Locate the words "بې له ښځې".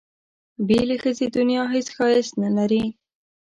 0.67-1.25